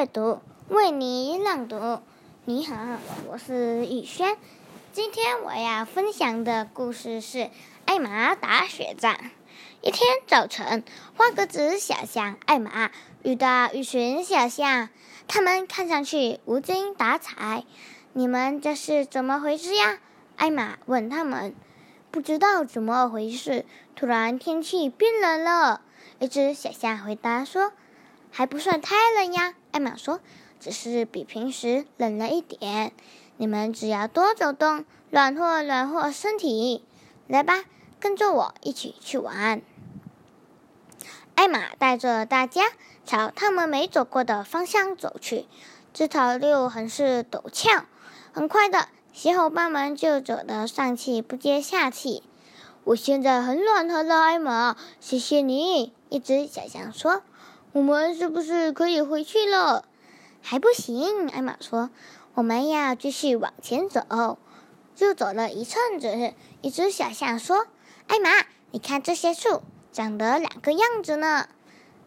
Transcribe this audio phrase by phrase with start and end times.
[0.00, 2.00] 阅读为你朗读。
[2.46, 2.74] 你好，
[3.28, 4.38] 我是雨轩。
[4.94, 7.38] 今天我要分享的故事是
[7.84, 9.14] 《艾玛打雪仗》。
[9.82, 10.84] 一天早晨，
[11.18, 12.90] 花格子小象艾玛
[13.22, 14.88] 遇到一群小象，
[15.28, 17.64] 他们看上去无精打采。
[18.14, 19.98] 你们这是怎么回事呀？
[20.36, 21.54] 艾玛问他们。
[22.10, 25.82] 不知道怎么回事，突然天气变冷了。
[26.20, 27.74] 一只小象回答说
[28.32, 30.20] ：“还不算太冷呀。”艾玛说。
[30.62, 32.92] 只是比平时冷了一点，
[33.38, 36.84] 你们只要多走动，暖和暖和身体。
[37.26, 37.64] 来吧，
[37.98, 39.62] 跟着我一起去玩。
[41.34, 42.64] 艾玛带着大家
[43.06, 45.46] 朝他们没走过的方向走去，
[45.94, 47.86] 这条路很是陡峭。
[48.32, 52.22] 很快的，小伙伴们就走得上气不接下气。
[52.84, 55.94] 我现在很暖和了，艾玛，谢谢你。
[56.10, 57.22] 一只小象说
[57.72, 59.84] ：“我们是不是可以回去了？”
[60.42, 61.90] 还不行，艾玛说
[62.34, 64.38] ：“我们要继续往前走。”
[64.96, 67.66] 就走了一阵子，一只小象说
[68.08, 68.28] ：“艾玛，
[68.70, 69.62] 你看这些树
[69.92, 71.48] 长得两个样子呢。”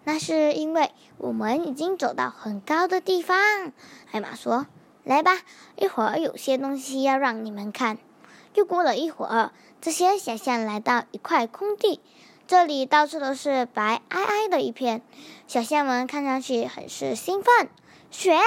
[0.05, 3.71] 那是因为我们已经走到很高的地方。
[4.11, 4.67] 艾玛说
[5.05, 5.39] ：“来吧，
[5.77, 7.97] 一会儿有些东西要让你们看。”
[8.53, 12.01] 又过了一会儿，这些小象来到一块空地，
[12.45, 15.01] 这里到处都是白皑皑的一片，
[15.47, 17.69] 小象们看上去很是兴奋。
[18.11, 18.37] 雪！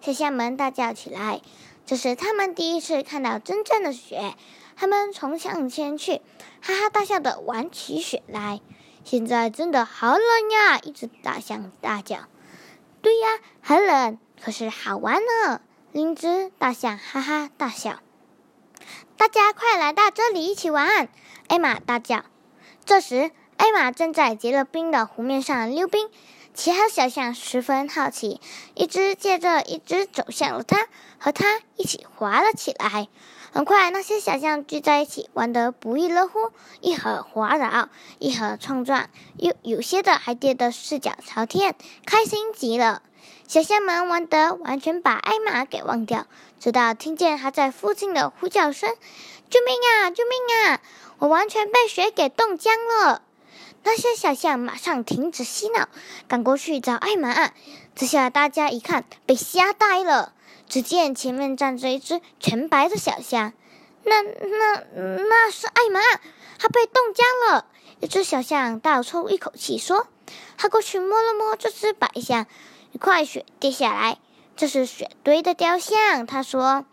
[0.00, 1.40] 小象们大叫起来。
[1.86, 4.34] 这是他们第一次看到真正的雪。
[4.76, 6.20] 他们冲向前去，
[6.60, 8.60] 哈哈大笑的玩起雪来。
[9.04, 10.78] 现在真的好冷呀！
[10.82, 12.18] 一只大象大叫。
[13.00, 15.62] 对呀，很冷，可是好玩呢。
[15.92, 18.00] 另一只大象哈哈大笑。
[19.16, 21.08] 大家快来到这里一起玩！
[21.48, 22.24] 艾玛大叫。
[22.84, 26.08] 这时，艾玛正在结了冰的湖面上溜冰。
[26.54, 28.40] 其他小象十分好奇，
[28.74, 33.08] 一只接着一只走向了它，和它一起滑了起来。
[33.52, 41.74] 很快，那些小象聚在一起，玩得不亦乐乎，一会儿滑倒，一会儿冲撞，有有些的还跌得四脚朝天，
[42.06, 43.02] 开心极了。
[43.46, 46.26] 小象们玩得完全把艾玛给忘掉，
[46.58, 48.88] 直到听见他在附近的呼叫声
[49.50, 50.10] ：“救命啊！
[50.10, 50.80] 救命啊！
[51.18, 53.20] 我完全被雪给冻僵了！”
[53.86, 55.88] 那些小象马上停止嬉闹，
[56.26, 57.52] 赶过去找艾玛。
[57.94, 60.32] 这下大家一看，被吓呆了。
[60.68, 63.52] 只见前面站着一只全白的小象，
[64.02, 66.00] 那、那、那是艾玛，
[66.58, 67.66] 她被冻僵了。
[68.00, 70.08] 一只小象倒抽一口气说
[70.58, 72.46] ：“他过去摸了摸这只白象，
[72.90, 74.18] 一块雪跌下来，
[74.56, 76.84] 这是雪堆的雕像。”他说。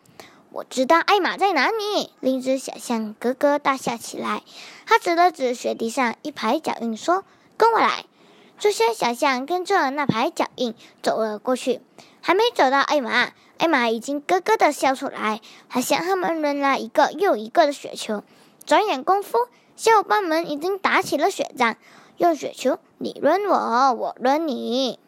[0.54, 2.12] 我知道艾玛在哪里。
[2.20, 4.44] 另一只小象咯咯大笑起来，
[4.86, 7.26] 他指了指雪地上一排脚印，说
[7.58, 8.06] ：“跟我来。”
[8.60, 11.82] 这些小象跟着那排脚印走了过去，
[12.22, 18.24] 还没走到艾玛，艾玛已经咯咯的笑出来，还向他们扔了一个又一个的雪球。
[18.64, 21.78] 转眼功夫，小伙伴们已经打起了雪仗，
[22.18, 25.00] 用雪球你扔我，我扔你。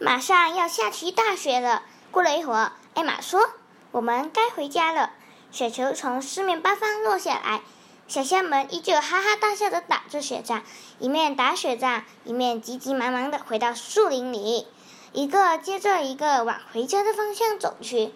[0.00, 1.84] 马上要下起大雪了。
[2.10, 3.48] 过了一会儿，艾玛说。
[3.90, 5.12] 我们该回家了。
[5.50, 7.62] 雪球从四面八方落下来，
[8.06, 10.62] 小象们依旧哈哈大笑的打着雪仗，
[10.98, 14.66] 一面打雪仗，一面急急忙忙的回到树林里，
[15.12, 18.12] 一个接着一个往回家的方向走去。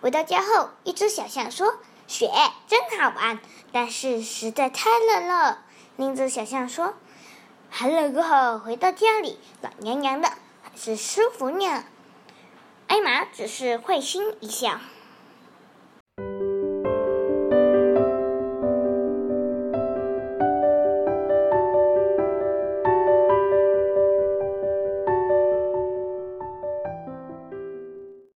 [0.00, 1.76] 回到家后，一只小象说
[2.08, 2.28] ：“雪
[2.66, 3.38] 真好玩，
[3.70, 5.60] 但是实在太冷了。”
[5.96, 6.94] 另一只小象说
[7.70, 10.28] ：“寒冷过后回到家里，暖洋洋的，
[10.64, 11.84] 很是舒服呢。”
[12.88, 14.80] 艾玛只是会心一笑。